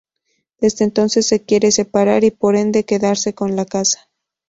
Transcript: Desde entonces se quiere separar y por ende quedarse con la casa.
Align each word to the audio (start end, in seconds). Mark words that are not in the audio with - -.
Desde 0.59 0.83
entonces 0.83 1.27
se 1.27 1.43
quiere 1.45 1.69
separar 1.71 2.23
y 2.23 2.31
por 2.31 2.55
ende 2.55 2.85
quedarse 2.85 3.35
con 3.35 3.55
la 3.55 3.65
casa. 3.65 4.09